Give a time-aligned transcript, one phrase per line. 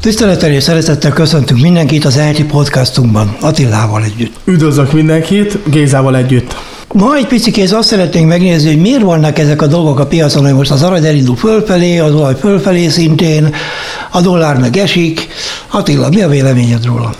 [0.00, 4.36] Tisztelettel és szeretettel köszöntünk mindenkit az ELTI podcastunkban, Attilával együtt.
[4.44, 6.56] Üdvözlök mindenkit, Gézával együtt.
[6.92, 10.54] Ma egy picit azt szeretnénk megnézni, hogy miért vannak ezek a dolgok a piacon, hogy
[10.54, 13.54] most az arany elindul fölfelé, az olaj fölfelé szintén,
[14.10, 15.28] a dollár meg esik.
[15.68, 17.14] Attila, mi a véleményed róla?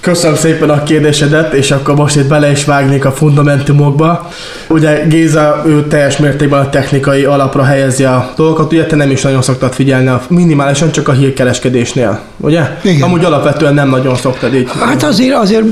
[0.00, 4.30] Köszönöm szépen a kérdésedet, és akkor most itt bele is vágnék a fundamentumokba.
[4.68, 9.22] Ugye Géza, ő teljes mértékben a technikai alapra helyezi a dolgokat, ugye te nem is
[9.22, 12.62] nagyon szoktad figyelni, a, minimálisan csak a hírkereskedésnél, ugye?
[12.82, 13.02] Igen.
[13.02, 14.68] Amúgy alapvetően nem nagyon szoktad így.
[14.80, 15.64] Hát azért, azért,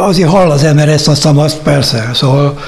[0.00, 2.58] azért hall az ember ezt, azt, azt persze, szóval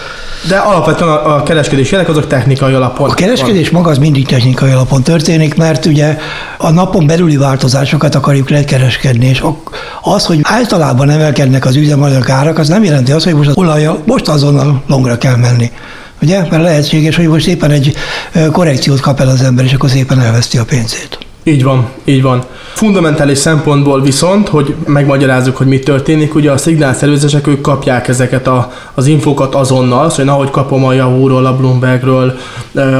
[0.48, 3.10] de alapvetően a, a kereskedés jelek azok technikai alapon.
[3.10, 3.80] A kereskedés van.
[3.80, 6.18] maga az mindig technikai alapon történik, mert ugye
[6.58, 9.44] a napon belüli változásokat akarjuk lekereskedni, és
[10.02, 14.02] az, hogy általában emelkednek az üzemanyag árak, az nem jelenti azt, hogy most az olajjal
[14.06, 15.70] most azonnal longra kell menni.
[16.22, 16.46] Ugye?
[16.50, 17.94] Mert lehetséges, hogy most éppen egy
[18.52, 21.18] korrekciót kap el az ember, és akkor szépen elveszti a pénzét.
[21.44, 22.42] Így van, így van.
[22.74, 28.72] Fundamentális szempontból viszont, hogy megmagyarázzuk, hogy mi történik, ugye a szignálszervezések ők kapják ezeket a,
[28.94, 32.38] az infokat azonnal, szóval ahogy kapom a Yahoo-ról, a Bloombergről,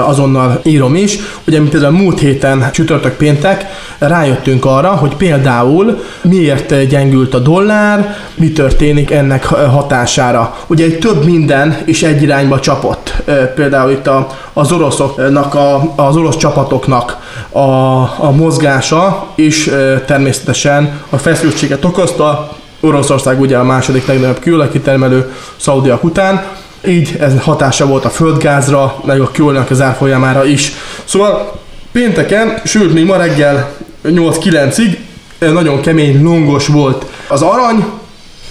[0.07, 1.19] azonnal írom is.
[1.47, 3.67] Ugye, mint például múlt héten, csütörtök péntek,
[3.99, 10.57] rájöttünk arra, hogy például miért gyengült a dollár, mi történik ennek hatására.
[10.67, 13.23] Ugye egy több minden is egy irányba csapott.
[13.55, 17.21] Például itt a, az oroszoknak, a, az orosz csapatoknak
[17.53, 19.71] a, a mozgása is
[20.07, 22.57] természetesen a feszültséget okozta.
[22.81, 26.45] Oroszország ugye a második legnagyobb kőolajkitermelő Szaudiak után,
[26.87, 30.73] így ez hatása volt a földgázra, meg a kőolajnak az árfolyamára is.
[31.05, 31.53] Szóval
[31.93, 33.71] pénteken, sőt még ma reggel
[34.05, 34.97] 8-9-ig
[35.39, 37.85] nagyon kemény, longos volt az arany,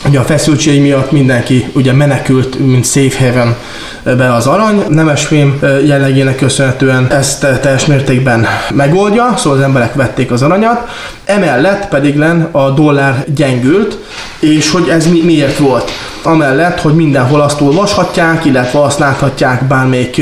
[0.05, 3.55] Ugye a feszültség miatt mindenki ugye menekült, mint safe haven
[4.03, 4.83] be az arany.
[4.89, 10.89] Nemesfém jellegének köszönhetően ezt teljes mértékben megoldja, szóval az emberek vették az aranyat.
[11.25, 13.97] Emellett pedig len a dollár gyengült,
[14.39, 15.91] és hogy ez mi, miért volt.
[16.23, 20.21] Amellett, hogy mindenhol azt olvashatják, illetve azt láthatják bármelyik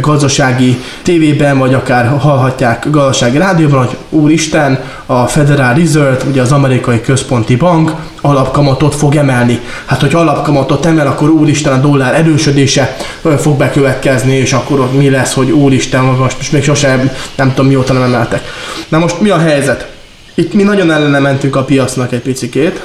[0.00, 7.00] gazdasági tévében, vagy akár hallhatják gazdasági rádióban, hogy úristen, a Federal Reserve, ugye az amerikai
[7.00, 9.60] központi bank alapkamatot fog emelni.
[9.84, 12.96] Hát, hogy alapkamatot emel, akkor úristen a dollár erősödése
[13.38, 17.66] fog bekövetkezni, és akkor ott mi lesz, hogy úristen, most, most még sosem nem tudom
[17.66, 18.42] mióta nem emeltek.
[18.88, 19.94] Na most mi a helyzet?
[20.34, 22.82] Itt mi nagyon ellene mentünk a piacnak egy picikét,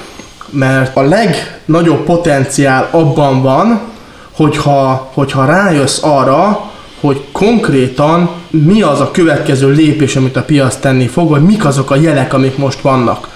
[0.51, 3.81] mert a legnagyobb potenciál abban van,
[4.31, 6.69] hogyha, hogyha rájössz arra,
[6.99, 11.91] hogy konkrétan mi az a következő lépés, amit a piac tenni fog, vagy mik azok
[11.91, 13.27] a jelek, amik most vannak.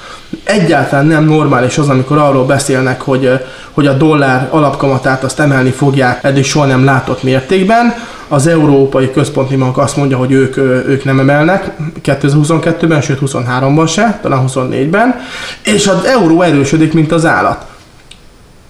[0.44, 3.32] Egyáltalán nem normális az, amikor arról beszélnek, hogy,
[3.72, 7.94] hogy a dollár alapkamatát azt emelni fogják eddig soha nem látott mértékben.
[8.28, 11.72] Az Európai Központi Bank azt mondja, hogy ők, ők nem emelnek
[12.04, 15.16] 2022-ben, sőt 23-ban se, talán 24-ben,
[15.64, 17.66] és az euró erősödik, mint az állat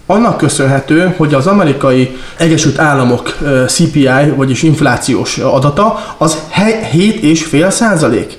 [0.06, 6.38] annak köszönhető, hogy az amerikai Egyesült Államok CPI, vagyis inflációs adata, az
[6.92, 8.38] 7,5 százalék.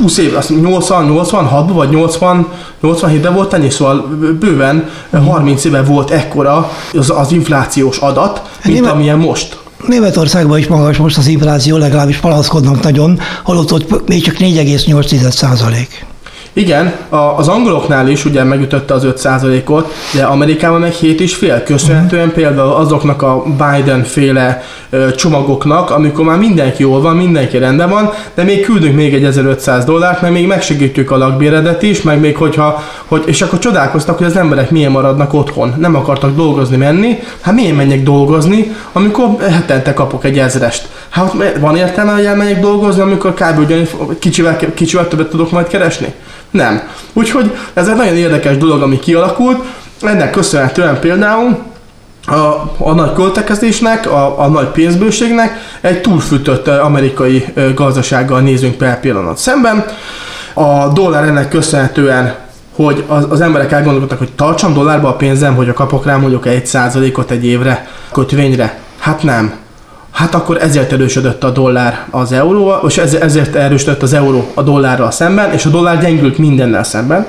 [0.00, 2.46] 20 év, 80, 86 vagy 80,
[2.82, 4.90] 87-ben volt ennyi, szóval bőven
[5.26, 9.61] 30 éve volt ekkora az, az inflációs adat, mint Német, amilyen most.
[9.86, 16.11] Németországban is magas most az infláció, legalábbis palaszkodnak nagyon, holott ott még csak 4,8 százalék.
[16.54, 22.42] Igen, a, az angoloknál is ugye megütötte az 5%-ot, de Amerikában meg 7,5, köszönhetően uh-huh.
[22.42, 28.42] például azoknak a Biden-féle ö, csomagoknak, amikor már mindenki jól van, mindenki rendben van, de
[28.42, 32.82] még küldünk még egy 1500 dollárt, mert még megsegítjük a lakbéredet is, meg még hogyha,
[33.06, 37.54] hogy, és akkor csodálkoztak, hogy az emberek milyen maradnak otthon, nem akartak dolgozni menni, hát
[37.54, 40.88] milyen menjek dolgozni, amikor hetente kapok egy ezrest.
[41.08, 43.58] Hát van értelme, hogy elmenjek dolgozni, amikor kb.
[43.58, 43.88] ugyan
[44.18, 46.14] kicsivel, kicsivel többet tudok majd keresni?
[46.52, 46.82] Nem.
[47.12, 49.64] Úgyhogy ez egy nagyon érdekes dolog, ami kialakult.
[50.02, 51.58] Ennek köszönhetően például
[52.26, 52.34] a,
[52.78, 57.44] a nagy költekezésnek, a, a nagy pénzbőségnek egy túlfűtött amerikai
[57.74, 59.84] gazdasággal nézünk per pillanat szemben.
[60.54, 62.34] A dollár ennek köszönhetően
[62.76, 66.46] hogy az, az emberek elgondolkodtak, hogy tartsam dollárba a pénzem, hogy a kapok rá mondjuk
[66.46, 68.78] egy százalékot egy évre kötvényre.
[68.98, 69.61] Hát nem
[70.12, 75.10] hát akkor ezért erősödött a dollár az euró, és ezért erősödött az euró a dollárral
[75.10, 77.26] szemben, és a dollár gyengült mindennel szemben.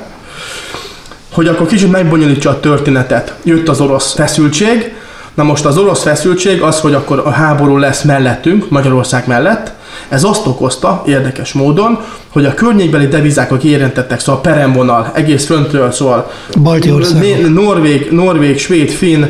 [1.34, 4.94] Hogy akkor kicsit megbonyolítsa a történetet, jött az orosz feszültség,
[5.34, 9.72] Na most az orosz feszültség az, hogy akkor a háború lesz mellettünk, Magyarország mellett,
[10.10, 12.00] ez azt okozta érdekes módon,
[12.30, 16.32] hogy a környékbeli devizák, akik érintettek, szóval peremvonal, egész föntről, szóval
[17.54, 19.24] Norvég, Norvég, Svéd, Finn,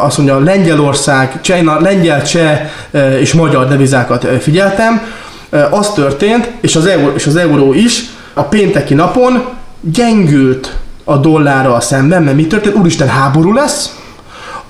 [0.00, 2.70] azt mondja Lengyelország, Csajna, lengyel, cseh
[3.20, 5.00] és magyar devizákat figyeltem,
[5.70, 8.04] az történt, és az, euró, és az euró is,
[8.34, 9.44] a pénteki napon
[9.80, 12.76] gyengült a dollárral szemben, mert mi történt?
[12.76, 13.98] Úristen, háború lesz,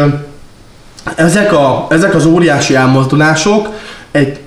[1.17, 3.69] ezek, a, ezek az óriási elmozdulások
[4.11, 4.39] egy,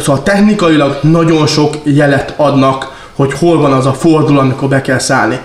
[0.00, 4.98] szóval technikailag nagyon sok jelet adnak, hogy hol van az a fordul, amikor be kell
[4.98, 5.38] szállni.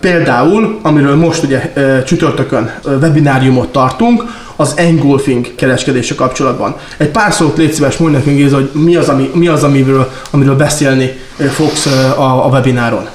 [0.00, 1.72] Például, amiről most ugye
[2.06, 4.24] csütörtökön webináriumot tartunk,
[4.56, 6.76] az engulfing kereskedése kapcsolatban.
[6.96, 10.56] Egy pár szót légy szíves, mondj nekünk, hogy mi az, ami, mi az amiről, amiről
[10.56, 13.08] beszélni fogsz a, a webináron.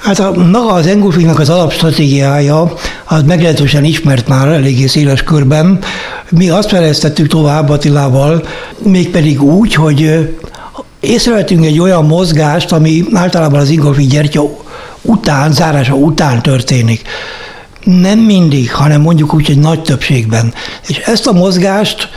[0.00, 2.72] Hát a, maga az engulfingnak az alapstratégiája
[3.04, 5.78] az meglehetősen ismert már eléggé széles körben.
[6.30, 8.44] Mi azt fejlesztettük tovább Attilával,
[8.82, 10.30] mégpedig úgy, hogy
[11.00, 14.42] észrevettünk egy olyan mozgást, ami általában az engulfing gyertya
[15.02, 17.02] után, zárása után történik.
[17.84, 20.54] Nem mindig, hanem mondjuk úgy, hogy nagy többségben.
[20.86, 22.08] És ezt a mozgást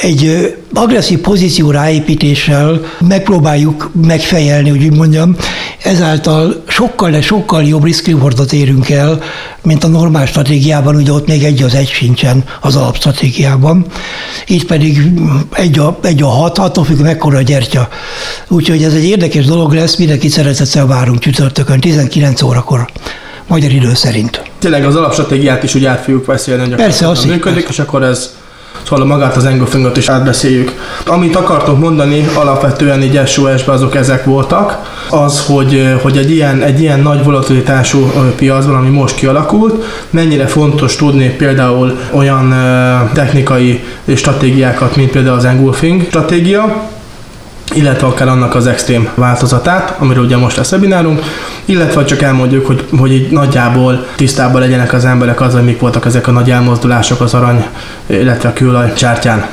[0.00, 5.36] egy agresszív pozíció ráépítéssel megpróbáljuk megfejelni, hogy úgy mondjam,
[5.82, 8.10] ezáltal sokkal, de sokkal jobb risk
[8.50, 9.22] érünk el,
[9.62, 13.86] mint a normál stratégiában, ugye ott még egy az egy sincsen az alapstratégiában.
[14.46, 15.12] Itt pedig
[15.52, 17.88] egy a, egy a hat, attól függ, mekkora a gyertya.
[18.48, 22.88] Úgyhogy ez egy érdekes dolog lesz, mindenki szeretettel várunk csütörtökön, 19 órakor
[23.46, 24.42] magyar idő szerint.
[24.58, 28.39] Tényleg az alapstratégiát is úgy át fogjuk beszélni, hogy Persze, az működik, és akkor ez
[28.88, 30.72] Szóval magát az engulfingot is átbeszéljük.
[31.06, 34.78] Amit akartok mondani, alapvetően így SOS-ben azok ezek voltak,
[35.10, 40.96] az, hogy, hogy egy, ilyen, egy ilyen nagy volatilitású piacban, ami most kialakult, mennyire fontos
[40.96, 42.54] tudni például olyan
[43.12, 43.84] technikai
[44.14, 46.88] stratégiákat, mint például az engulfing stratégia,
[47.72, 51.22] illetve akár annak az extrém változatát, amiről ugye most lesz webinárunk,
[51.64, 56.06] illetve csak elmondjuk, hogy, hogy így nagyjából tisztában legyenek az emberek az, hogy mik voltak
[56.06, 57.66] ezek a nagy elmozdulások az arany,
[58.06, 59.48] illetve a kőolaj csártyán.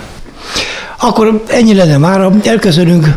[1.00, 3.08] Akkor ennyi lenne már, elköszönünk.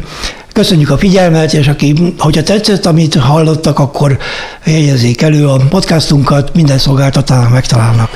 [0.53, 4.19] Köszönjük a figyelmet, és aki, hogyha tetszett, amit hallottak, akkor
[4.61, 8.11] helyezzék elő a podcastunkat, minden szolgáltatának megtalálnak.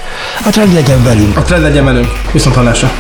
[0.47, 1.37] A trend legyen velünk.
[1.37, 2.09] A trend legyen velünk.
[2.33, 2.91] Viszont hallásra.